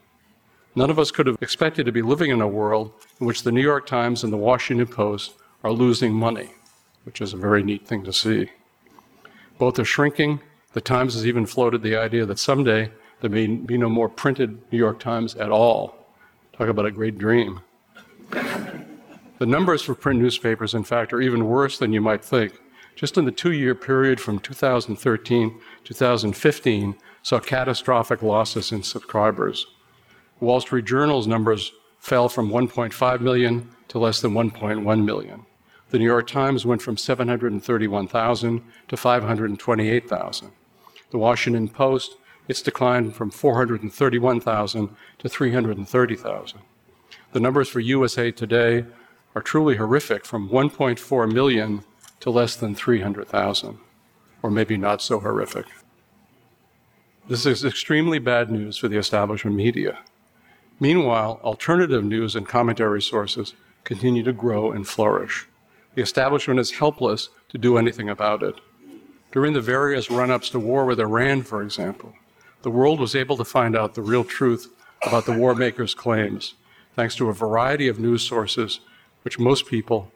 None 0.74 0.90
of 0.90 0.98
us 0.98 1.12
could 1.12 1.28
have 1.28 1.38
expected 1.40 1.86
to 1.86 1.92
be 1.92 2.02
living 2.02 2.30
in 2.30 2.40
a 2.40 2.48
world 2.48 2.92
in 3.20 3.26
which 3.26 3.44
the 3.44 3.52
New 3.52 3.62
York 3.62 3.86
Times 3.86 4.24
and 4.24 4.32
the 4.32 4.36
Washington 4.36 4.88
Post 4.88 5.34
are 5.62 5.70
losing 5.70 6.12
money, 6.12 6.50
which 7.04 7.20
is 7.20 7.32
a 7.32 7.36
very 7.38 7.62
neat 7.62 7.86
thing 7.86 8.04
to 8.04 8.12
see. 8.12 8.50
Both 9.58 9.78
are 9.78 9.84
shrinking. 9.84 10.40
The 10.72 10.80
Times 10.80 11.14
has 11.14 11.26
even 11.26 11.46
floated 11.46 11.82
the 11.82 11.96
idea 11.96 12.26
that 12.26 12.38
someday 12.38 12.90
there 13.20 13.30
may 13.30 13.46
be 13.46 13.78
no 13.78 13.88
more 13.88 14.08
printed 14.08 14.60
New 14.72 14.78
York 14.78 14.98
Times 14.98 15.34
at 15.36 15.50
all. 15.50 15.96
Talk 16.52 16.68
about 16.68 16.86
a 16.86 16.90
great 16.90 17.18
dream. 17.18 17.60
The 18.30 19.46
numbers 19.46 19.82
for 19.82 19.94
print 19.94 20.20
newspapers, 20.20 20.74
in 20.74 20.84
fact, 20.84 21.12
are 21.12 21.20
even 21.20 21.46
worse 21.46 21.78
than 21.78 21.92
you 21.92 22.00
might 22.00 22.24
think. 22.24 22.60
Just 22.94 23.18
in 23.18 23.24
the 23.24 23.32
two 23.32 23.52
year 23.52 23.74
period 23.74 24.20
from 24.20 24.38
2013 24.38 25.60
2015, 25.84 26.94
saw 27.22 27.40
catastrophic 27.40 28.22
losses 28.22 28.70
in 28.70 28.82
subscribers. 28.82 29.66
Wall 30.40 30.60
Street 30.60 30.84
Journal's 30.84 31.26
numbers 31.26 31.72
fell 31.98 32.28
from 32.28 32.50
1.5 32.50 33.20
million 33.20 33.68
to 33.88 33.98
less 33.98 34.20
than 34.20 34.32
1.1 34.32 35.04
million. 35.04 35.44
The 35.94 36.00
New 36.00 36.06
York 36.06 36.26
Times 36.26 36.66
went 36.66 36.82
from 36.82 36.96
731,000 36.96 38.62
to 38.88 38.96
528,000. 38.96 40.50
The 41.12 41.18
Washington 41.18 41.68
Post, 41.68 42.16
its 42.48 42.62
declined 42.62 43.14
from 43.14 43.30
431,000 43.30 44.96
to 45.18 45.28
330,000. 45.28 46.58
The 47.30 47.38
numbers 47.38 47.68
for 47.68 47.78
USA 47.78 48.32
Today 48.32 48.86
are 49.36 49.40
truly 49.40 49.76
horrific 49.76 50.24
from 50.24 50.48
1.4 50.48 51.32
million 51.32 51.84
to 52.18 52.30
less 52.30 52.56
than 52.56 52.74
300,000, 52.74 53.78
or 54.42 54.50
maybe 54.50 54.76
not 54.76 55.00
so 55.00 55.20
horrific. 55.20 55.66
This 57.28 57.46
is 57.46 57.64
extremely 57.64 58.18
bad 58.18 58.50
news 58.50 58.76
for 58.76 58.88
the 58.88 58.98
establishment 58.98 59.54
media. 59.54 60.00
Meanwhile, 60.80 61.38
alternative 61.44 62.02
news 62.04 62.34
and 62.34 62.48
commentary 62.48 63.00
sources 63.00 63.54
continue 63.84 64.24
to 64.24 64.32
grow 64.32 64.72
and 64.72 64.88
flourish. 64.88 65.46
The 65.94 66.02
establishment 66.02 66.60
is 66.60 66.72
helpless 66.72 67.28
to 67.50 67.58
do 67.58 67.78
anything 67.78 68.08
about 68.08 68.42
it. 68.42 68.60
During 69.32 69.52
the 69.52 69.60
various 69.60 70.10
run 70.10 70.30
ups 70.30 70.50
to 70.50 70.58
war 70.58 70.84
with 70.84 71.00
Iran, 71.00 71.42
for 71.42 71.62
example, 71.62 72.14
the 72.62 72.70
world 72.70 73.00
was 73.00 73.14
able 73.14 73.36
to 73.36 73.44
find 73.44 73.76
out 73.76 73.94
the 73.94 74.02
real 74.02 74.24
truth 74.24 74.72
about 75.06 75.26
the 75.26 75.36
war 75.36 75.54
makers' 75.54 75.94
claims, 75.94 76.54
thanks 76.94 77.14
to 77.16 77.28
a 77.28 77.34
variety 77.34 77.88
of 77.88 77.98
news 77.98 78.22
sources 78.22 78.80
which 79.22 79.38
most 79.38 79.66
people 79.66 80.10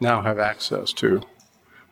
now 0.00 0.22
have 0.22 0.38
access 0.38 0.92
to. 0.94 1.22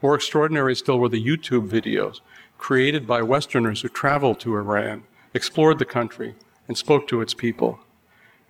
More 0.03 0.15
extraordinary 0.15 0.75
still 0.75 0.99
were 0.99 1.09
the 1.09 1.25
YouTube 1.25 1.69
videos 1.69 2.21
created 2.59 3.07
by 3.07 3.23
Westerners 3.23 3.81
who 3.81 3.89
traveled 3.89 4.39
to 4.41 4.55
Iran, 4.55 5.05
explored 5.33 5.79
the 5.79 5.85
country, 5.87 6.35
and 6.69 6.77
spoke 6.77 7.09
to 7.09 7.23
its 7.23 7.33
people. 7.33 7.81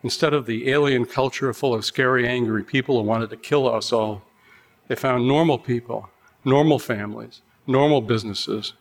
Instead 0.03 0.35
of 0.35 0.47
the 0.47 0.69
alien 0.71 1.05
culture 1.05 1.53
full 1.53 1.73
of 1.73 1.85
scary, 1.85 2.27
angry 2.27 2.65
people 2.65 3.01
who 3.01 3.07
wanted 3.07 3.31
to 3.31 3.37
kill 3.37 3.69
us 3.69 3.93
all, 3.93 4.23
they 4.91 4.97
found 4.97 5.29
normal 5.29 5.57
people, 5.57 6.11
normal 6.45 6.81
families, 6.81 7.43
normal 7.65 8.01
businesses, 8.01 8.73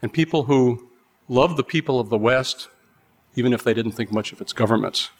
and 0.00 0.10
people 0.10 0.44
who 0.44 0.88
loved 1.28 1.58
the 1.58 1.62
people 1.62 2.00
of 2.00 2.08
the 2.08 2.16
West, 2.16 2.70
even 3.36 3.52
if 3.52 3.62
they 3.62 3.74
didn't 3.74 3.92
think 3.92 4.10
much 4.10 4.32
of 4.32 4.40
its 4.40 4.54
governments. 4.54 5.10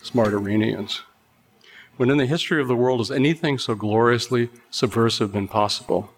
Smart 0.00 0.32
Iranians. 0.32 1.02
When 1.98 2.08
in 2.08 2.16
the 2.16 2.24
history 2.24 2.58
of 2.58 2.68
the 2.68 2.74
world 2.74 3.00
has 3.00 3.10
anything 3.10 3.58
so 3.58 3.74
gloriously 3.74 4.48
subversive 4.70 5.34
been 5.34 5.46
possible? 5.46 6.10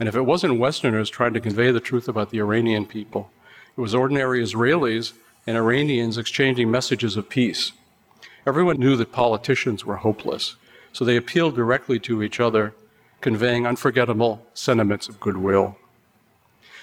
And 0.00 0.08
if 0.08 0.16
it 0.16 0.22
wasn't 0.22 0.58
Westerners 0.58 1.10
trying 1.10 1.34
to 1.34 1.40
convey 1.40 1.70
the 1.72 1.80
truth 1.80 2.08
about 2.08 2.30
the 2.30 2.40
Iranian 2.40 2.86
people, 2.86 3.30
it 3.76 3.82
was 3.82 3.94
ordinary 3.94 4.42
Israelis 4.42 5.12
and 5.46 5.58
Iranians 5.58 6.16
exchanging 6.16 6.70
messages 6.70 7.18
of 7.18 7.28
peace. 7.28 7.72
Everyone 8.46 8.78
knew 8.78 8.96
that 8.96 9.12
politicians 9.12 9.84
were 9.84 9.96
hopeless, 9.96 10.56
so 10.94 11.04
they 11.04 11.18
appealed 11.18 11.54
directly 11.54 11.98
to 11.98 12.22
each 12.22 12.40
other, 12.40 12.72
conveying 13.24 13.66
unforgettable 13.66 14.46
sentiments 14.52 15.08
of 15.08 15.18
goodwill. 15.18 15.78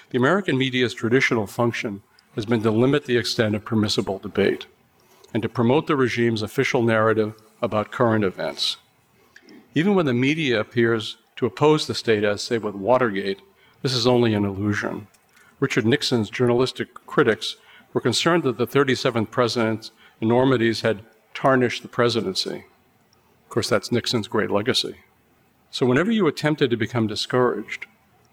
The 0.10 0.18
American 0.18 0.58
media's 0.58 0.96
traditional 0.96 1.46
function 1.46 2.02
has 2.34 2.48
been 2.48 2.64
to 2.64 2.72
limit 2.72 3.06
the 3.06 3.16
extent 3.16 3.54
of 3.54 3.64
permissible 3.64 4.18
debate 4.18 4.66
and 5.36 5.44
to 5.44 5.48
promote 5.48 5.86
the 5.86 5.96
regime's 5.96 6.42
official 6.42 6.82
narrative 6.82 7.36
about 7.62 7.92
current 7.92 8.24
events. 8.24 8.78
Even 9.76 9.94
when 9.94 10.08
the 10.08 10.16
media 10.16 10.60
appears 10.60 11.18
to 11.36 11.46
oppose 11.46 11.86
the 11.86 11.94
state, 11.94 12.24
as 12.24 12.42
say 12.42 12.58
with 12.58 12.74
Watergate, 12.74 13.44
this 13.84 13.94
is 13.94 14.08
only 14.08 14.34
an 14.34 14.44
illusion. 14.44 15.06
Richard 15.60 15.86
Nixon's 15.86 16.32
journalistic 16.32 16.96
critics 17.06 17.58
were 17.94 18.02
concerned 18.02 18.42
that 18.46 18.58
the 18.58 18.66
37th 18.66 19.30
president's 19.30 19.92
enormities 20.20 20.82
had 20.82 21.04
tarnished 21.36 21.84
the 21.84 21.88
presidency. 21.88 22.66
Of 23.44 23.50
course, 23.50 23.70
that's 23.70 23.92
Nixon's 23.92 24.28
great 24.28 24.50
legacy. 24.50 24.96
So, 25.74 25.86
whenever 25.86 26.12
you 26.12 26.28
attempted 26.28 26.70
to 26.70 26.76
become 26.76 27.08
discouraged, 27.08 27.86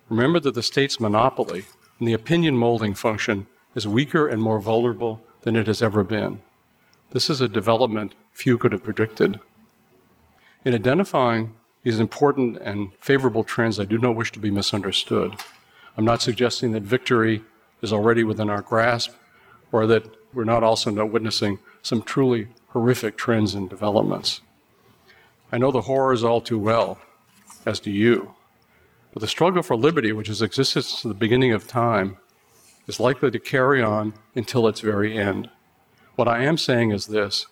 remember 0.08 0.40
that 0.40 0.54
the 0.54 0.62
state's 0.62 0.98
monopoly 0.98 1.64
and 2.00 2.08
the 2.08 2.12
opinion 2.12 2.56
molding 2.56 2.94
function 2.94 3.46
is 3.76 3.86
weaker 3.86 4.26
and 4.26 4.42
more 4.42 4.58
vulnerable 4.58 5.22
than 5.42 5.54
it 5.54 5.68
has 5.68 5.80
ever 5.80 6.02
been. 6.02 6.40
This 7.10 7.30
is 7.30 7.40
a 7.40 7.46
development 7.46 8.16
few 8.32 8.58
could 8.58 8.72
have 8.72 8.82
predicted. 8.82 9.38
In 10.64 10.74
identifying 10.74 11.54
these 11.84 12.00
important 12.00 12.56
and 12.56 12.92
favorable 12.98 13.44
trends, 13.44 13.78
I 13.78 13.84
do 13.84 13.98
not 13.98 14.16
wish 14.16 14.32
to 14.32 14.40
be 14.40 14.50
misunderstood. 14.50 15.36
I'm 15.96 16.04
not 16.04 16.20
suggesting 16.20 16.72
that 16.72 16.82
victory 16.82 17.44
is 17.82 17.92
already 17.92 18.24
within 18.24 18.50
our 18.50 18.62
grasp 18.62 19.12
or 19.70 19.86
that 19.86 20.04
we're 20.34 20.42
not 20.42 20.64
also 20.64 20.90
not 20.90 21.12
witnessing 21.12 21.60
some 21.82 22.02
truly 22.02 22.48
horrific 22.70 23.16
trends 23.16 23.54
and 23.54 23.70
developments. 23.70 24.40
I 25.52 25.58
know 25.58 25.70
the 25.70 25.82
horrors 25.82 26.24
all 26.24 26.40
too 26.40 26.58
well, 26.58 26.98
as 27.66 27.80
do 27.80 27.90
you. 27.90 28.34
But 29.12 29.20
the 29.20 29.28
struggle 29.28 29.62
for 29.62 29.76
liberty, 29.76 30.12
which 30.12 30.28
has 30.28 30.42
existed 30.42 30.82
since 30.82 31.02
the 31.02 31.14
beginning 31.14 31.52
of 31.52 31.66
time, 31.66 32.18
is 32.86 33.00
likely 33.00 33.30
to 33.30 33.38
carry 33.38 33.82
on 33.82 34.14
until 34.34 34.66
its 34.66 34.80
very 34.80 35.16
end. 35.16 35.50
What 36.16 36.28
I 36.28 36.42
am 36.42 36.58
saying 36.58 36.90
is 36.90 37.06
this 37.06 37.46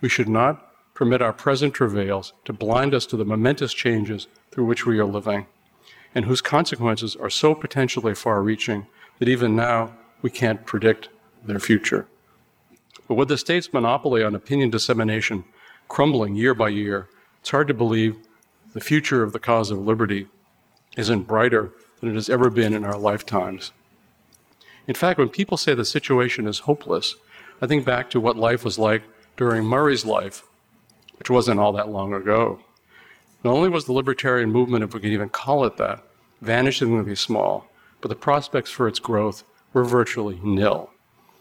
we 0.00 0.08
should 0.08 0.28
not 0.28 0.94
permit 0.94 1.20
our 1.20 1.32
present 1.32 1.74
travails 1.74 2.32
to 2.44 2.52
blind 2.52 2.94
us 2.94 3.04
to 3.06 3.16
the 3.16 3.24
momentous 3.24 3.74
changes 3.74 4.26
through 4.50 4.64
which 4.64 4.86
we 4.86 4.98
are 4.98 5.04
living, 5.04 5.46
and 6.14 6.24
whose 6.24 6.40
consequences 6.40 7.14
are 7.16 7.30
so 7.30 7.54
potentially 7.54 8.14
far 8.14 8.42
reaching 8.42 8.86
that 9.18 9.28
even 9.28 9.54
now 9.54 9.92
we 10.22 10.30
can't 10.30 10.64
predict 10.64 11.08
their 11.44 11.60
future. 11.60 12.06
But 13.08 13.14
with 13.14 13.28
the 13.28 13.38
state's 13.38 13.72
monopoly 13.72 14.22
on 14.22 14.34
opinion 14.34 14.70
dissemination 14.70 15.44
crumbling 15.88 16.34
year 16.34 16.54
by 16.54 16.70
year, 16.70 17.08
it's 17.40 17.50
hard 17.50 17.68
to 17.68 17.74
believe 17.74 18.16
the 18.76 18.82
future 18.82 19.22
of 19.22 19.32
the 19.32 19.38
cause 19.38 19.70
of 19.70 19.78
liberty 19.78 20.26
isn't 20.98 21.22
brighter 21.22 21.72
than 21.98 22.10
it 22.10 22.14
has 22.14 22.28
ever 22.28 22.50
been 22.50 22.74
in 22.74 22.84
our 22.84 22.98
lifetimes. 22.98 23.72
In 24.86 24.94
fact, 24.94 25.18
when 25.18 25.30
people 25.30 25.56
say 25.56 25.72
the 25.72 25.82
situation 25.82 26.46
is 26.46 26.58
hopeless, 26.58 27.14
I 27.62 27.66
think 27.66 27.86
back 27.86 28.10
to 28.10 28.20
what 28.20 28.36
life 28.36 28.66
was 28.66 28.78
like 28.78 29.02
during 29.38 29.64
Murray's 29.64 30.04
life, 30.04 30.42
which 31.18 31.30
wasn't 31.30 31.58
all 31.58 31.72
that 31.72 31.88
long 31.88 32.12
ago. 32.12 32.60
Not 33.42 33.54
only 33.54 33.70
was 33.70 33.86
the 33.86 33.94
libertarian 33.94 34.52
movement, 34.52 34.84
if 34.84 34.92
we 34.92 35.00
can 35.00 35.12
even 35.12 35.30
call 35.30 35.64
it 35.64 35.78
that, 35.78 36.04
vanishingly 36.44 37.16
small, 37.16 37.70
but 38.02 38.08
the 38.08 38.14
prospects 38.14 38.70
for 38.70 38.86
its 38.86 38.98
growth 38.98 39.42
were 39.72 39.84
virtually 39.84 40.38
nil 40.44 40.90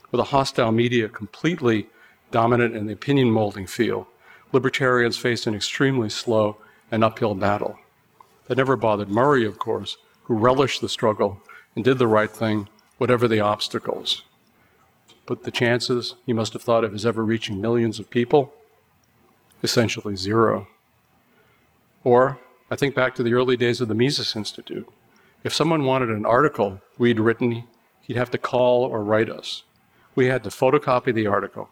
with 0.09 0.21
a 0.21 0.31
hostile 0.31 0.71
media 0.71 1.09
completely 1.09 1.87
dominant 2.31 2.77
in 2.77 2.85
the 2.85 2.93
opinion 2.93 3.29
molding 3.29 3.67
field, 3.67 4.05
libertarians 4.53 5.17
faced 5.17 5.47
an 5.47 5.53
extremely 5.53 6.09
slow 6.09 6.55
and 6.91 7.03
uphill 7.03 7.35
battle. 7.35 7.77
That 8.47 8.57
never 8.57 8.75
bothered 8.75 9.09
Murray, 9.09 9.45
of 9.45 9.59
course, 9.59 9.97
who 10.23 10.35
relished 10.35 10.81
the 10.81 10.89
struggle 10.89 11.41
and 11.75 11.83
did 11.83 11.97
the 11.97 12.07
right 12.07 12.29
thing, 12.29 12.69
whatever 12.97 13.27
the 13.27 13.39
obstacles. 13.39 14.23
But 15.25 15.43
the 15.43 15.51
chances 15.51 16.15
he 16.25 16.33
must 16.33 16.53
have 16.53 16.61
thought 16.61 16.83
of 16.83 16.93
his 16.93 17.05
ever 17.05 17.23
reaching 17.23 17.59
millions 17.59 17.99
of 17.99 18.09
people? 18.09 18.53
Essentially 19.63 20.15
zero. 20.15 20.67
Or 22.03 22.39
I 22.69 22.75
think 22.75 22.93
back 22.93 23.15
to 23.15 23.23
the 23.23 23.33
early 23.33 23.57
days 23.57 23.81
of 23.81 23.87
the 23.87 23.95
Mises 23.95 24.35
Institute. 24.35 24.87
If 25.43 25.53
someone 25.53 25.85
wanted 25.85 26.09
an 26.09 26.25
article 26.25 26.81
we'd 26.97 27.19
written, 27.19 27.63
he'd 28.01 28.17
have 28.17 28.31
to 28.31 28.37
call 28.37 28.83
or 28.83 29.03
write 29.03 29.29
us. 29.29 29.63
We 30.15 30.27
had 30.27 30.43
to 30.43 30.49
photocopy 30.49 31.13
the 31.13 31.27
article, 31.27 31.69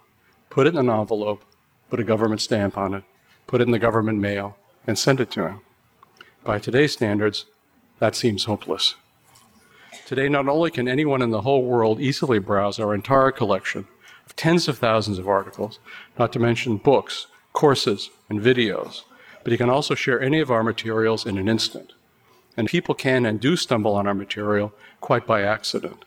put 0.50 0.68
it 0.68 0.74
in 0.74 0.80
an 0.80 0.90
envelope, 0.90 1.44
put 1.90 2.00
a 2.00 2.04
government 2.04 2.42
stamp 2.42 2.78
on 2.78 2.94
it, 2.94 3.04
put 3.48 3.62
it 3.62 3.66
in 3.66 3.72
the 3.72 3.80
government 3.80 4.20
mail, 4.20 4.58
and 4.86 4.98
send 4.98 5.20
it 5.20 5.32
to 5.32 5.48
him. 5.48 5.62
By 6.44 6.60
today's 6.60 6.94
standards, 6.94 7.46
that 8.00 8.16
seems 8.16 8.46
hopeless. 8.46 8.96
Today, 10.06 10.28
not 10.28 10.48
only 10.50 10.72
can 10.72 10.88
anyone 10.88 11.22
in 11.22 11.30
the 11.30 11.42
whole 11.42 11.64
world 11.64 12.02
easily 12.02 12.40
browse 12.40 12.80
our 12.80 12.94
entire 12.94 13.32
collection 13.32 13.88
of 14.26 14.36
tens 14.36 14.68
of 14.68 14.78
thousands 14.78 15.18
of 15.18 15.28
articles, 15.28 15.80
not 16.20 16.34
to 16.34 16.40
mention 16.40 16.78
books, 16.78 17.28
courses, 17.54 18.10
and 18.30 18.42
videos, 18.42 19.04
but 19.44 19.52
he 19.52 19.58
can 19.58 19.70
also 19.70 19.96
share 19.96 20.22
any 20.22 20.40
of 20.40 20.52
our 20.52 20.64
materials 20.64 21.26
in 21.26 21.38
an 21.38 21.48
instant. 21.48 21.94
And 22.58 22.68
people 22.68 22.96
can 22.96 23.26
and 23.26 23.40
do 23.40 23.56
stumble 23.56 23.96
on 23.96 24.08
our 24.08 24.14
material 24.14 24.74
quite 25.02 25.26
by 25.26 25.42
accident. 25.44 26.06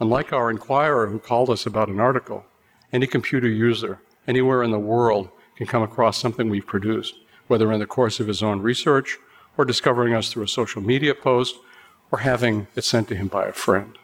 Unlike 0.00 0.32
our 0.32 0.50
inquirer 0.50 1.08
who 1.08 1.18
called 1.18 1.50
us 1.50 1.66
about 1.66 1.88
an 1.88 2.00
article, 2.00 2.44
any 2.92 3.06
computer 3.06 3.48
user 3.48 4.00
anywhere 4.26 4.62
in 4.62 4.70
the 4.70 4.78
world 4.78 5.28
can 5.56 5.66
come 5.66 5.82
across 5.82 6.18
something 6.18 6.48
we've 6.48 6.66
produced, 6.66 7.14
whether 7.48 7.72
in 7.72 7.80
the 7.80 7.86
course 7.86 8.20
of 8.20 8.28
his 8.28 8.42
own 8.42 8.60
research 8.60 9.18
or 9.56 9.64
discovering 9.64 10.14
us 10.14 10.32
through 10.32 10.44
a 10.44 10.48
social 10.48 10.80
media 10.80 11.14
post 11.14 11.56
or 12.12 12.20
having 12.20 12.68
it 12.76 12.84
sent 12.84 13.08
to 13.08 13.16
him 13.16 13.26
by 13.26 13.46
a 13.46 13.52
friend. 13.52 13.98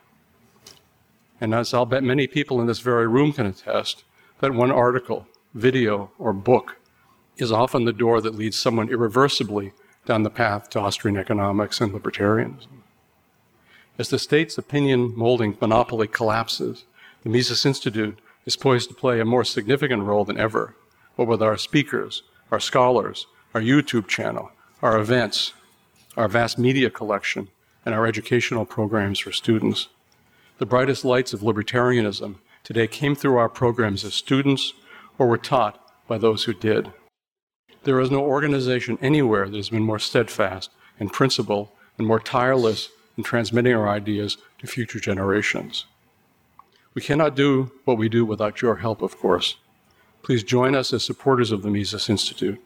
And 1.40 1.54
as 1.54 1.72
I'll 1.72 1.86
bet 1.86 2.02
many 2.02 2.26
people 2.26 2.60
in 2.60 2.66
this 2.66 2.80
very 2.80 3.06
room 3.06 3.32
can 3.32 3.46
attest, 3.46 4.04
that 4.40 4.54
one 4.54 4.70
article, 4.70 5.26
video, 5.54 6.10
or 6.18 6.32
book 6.32 6.76
is 7.36 7.52
often 7.52 7.84
the 7.84 7.92
door 7.92 8.20
that 8.20 8.34
leads 8.34 8.58
someone 8.58 8.88
irreversibly 8.88 9.72
down 10.06 10.22
the 10.22 10.30
path 10.30 10.68
to 10.70 10.80
Austrian 10.80 11.16
economics 11.16 11.80
and 11.80 11.92
libertarianism. 11.92 12.82
As 13.98 14.08
the 14.08 14.18
state's 14.18 14.58
opinion 14.58 15.12
molding 15.16 15.56
monopoly 15.60 16.08
collapses, 16.08 16.84
the 17.22 17.30
Mises 17.30 17.64
Institute 17.64 18.18
is 18.44 18.56
poised 18.56 18.88
to 18.88 18.94
play 18.94 19.20
a 19.20 19.24
more 19.24 19.44
significant 19.44 20.02
role 20.02 20.24
than 20.24 20.38
ever, 20.38 20.74
what 21.16 21.28
with 21.28 21.42
our 21.42 21.56
speakers, 21.56 22.22
our 22.50 22.60
scholars, 22.60 23.26
our 23.54 23.60
YouTube 23.60 24.08
channel, 24.08 24.50
our 24.82 24.98
events, 24.98 25.52
our 26.16 26.26
vast 26.26 26.58
media 26.58 26.90
collection, 26.90 27.48
and 27.86 27.94
our 27.94 28.06
educational 28.06 28.64
programs 28.64 29.20
for 29.20 29.30
students. 29.30 29.88
The 30.58 30.66
brightest 30.66 31.04
lights 31.04 31.32
of 31.32 31.40
libertarianism 31.40 32.36
today 32.64 32.88
came 32.88 33.14
through 33.14 33.36
our 33.36 33.48
programs 33.48 34.04
as 34.04 34.14
students 34.14 34.72
or 35.18 35.28
were 35.28 35.38
taught 35.38 35.80
by 36.08 36.18
those 36.18 36.44
who 36.44 36.52
did. 36.52 36.92
There 37.84 38.00
is 38.00 38.10
no 38.10 38.20
organization 38.20 38.98
anywhere 39.00 39.48
that 39.48 39.56
has 39.56 39.70
been 39.70 39.82
more 39.82 39.98
steadfast 39.98 40.70
in 40.98 41.08
principle 41.10 41.72
and 41.96 42.06
more 42.06 42.20
tireless 42.20 42.88
in 43.16 43.22
transmitting 43.22 43.74
our 43.74 43.88
ideas 43.88 44.36
to 44.58 44.66
future 44.66 44.98
generations. 44.98 45.84
We 46.94 47.02
cannot 47.02 47.36
do 47.36 47.70
what 47.84 47.98
we 47.98 48.08
do 48.08 48.24
without 48.24 48.62
your 48.62 48.76
help, 48.76 49.02
of 49.02 49.18
course. 49.18 49.56
Please 50.22 50.42
join 50.42 50.74
us 50.74 50.92
as 50.92 51.04
supporters 51.04 51.52
of 51.52 51.62
the 51.62 51.70
Mises 51.70 52.08
Institute. 52.08 52.60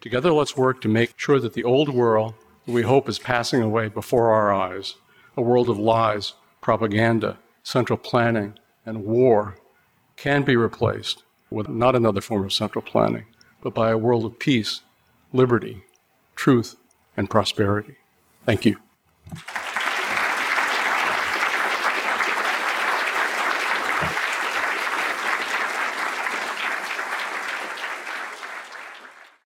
Together, 0.00 0.32
let's 0.32 0.56
work 0.56 0.80
to 0.80 0.88
make 0.88 1.12
sure 1.18 1.38
that 1.38 1.52
the 1.52 1.64
old 1.64 1.90
world 1.90 2.34
we 2.66 2.82
hope 2.82 3.08
is 3.08 3.18
passing 3.18 3.62
away 3.62 3.88
before 3.88 4.30
our 4.30 4.52
eyes, 4.52 4.94
a 5.36 5.42
world 5.42 5.68
of 5.68 5.78
lies, 5.78 6.34
propaganda, 6.62 7.38
central 7.62 7.98
planning, 7.98 8.58
and 8.86 9.04
war, 9.04 9.56
can 10.16 10.42
be 10.42 10.56
replaced 10.56 11.22
with 11.50 11.68
not 11.68 11.94
another 11.94 12.20
form 12.20 12.44
of 12.44 12.52
central 12.52 12.82
planning, 12.82 13.26
but 13.60 13.74
by 13.74 13.90
a 13.90 13.98
world 13.98 14.24
of 14.24 14.38
peace, 14.38 14.80
liberty, 15.32 15.84
truth, 16.34 16.76
and 17.16 17.28
prosperity. 17.28 17.96
Thank 18.46 18.64
you. 18.64 18.78